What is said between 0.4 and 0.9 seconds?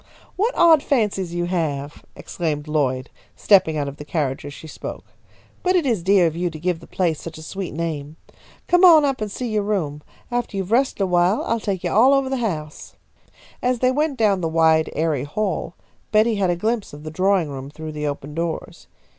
odd